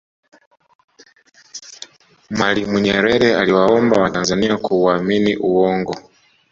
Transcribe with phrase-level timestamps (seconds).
[2.29, 5.95] mwalimu nyerere aliwaomba watanzania kuaamini uongo